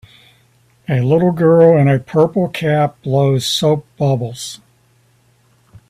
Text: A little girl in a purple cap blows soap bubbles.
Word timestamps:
A 0.89 1.01
little 1.01 1.31
girl 1.31 1.77
in 1.77 1.87
a 1.87 1.99
purple 1.99 2.47
cap 2.49 2.99
blows 3.03 3.45
soap 3.45 3.85
bubbles. 3.97 4.59